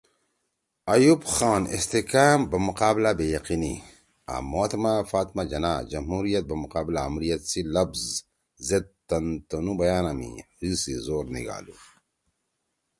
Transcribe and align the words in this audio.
آیوب 0.93 1.21
خان 1.33 1.61
”استحکام 1.77 2.39
بمقابلہ 2.51 3.11
بے 3.17 3.25
یقینی“ 3.35 3.73
آں 4.31 4.41
محترمہ 4.51 4.93
فاطمہ 5.11 5.43
جناح 5.51 5.79
”جمہوریت 5.91 6.43
بمقابلہ 6.49 6.99
آمریت“ 7.07 7.41
سی 7.51 7.61
لفظ 7.75 8.01
زید 8.67 8.85
تن 9.07 9.25
تنُو 9.49 9.73
بیانا 9.79 10.11
می 10.19 10.29
حی 10.57 10.69
سی 10.81 10.93
زور 11.05 11.25
نیِگھالُو 11.33 11.75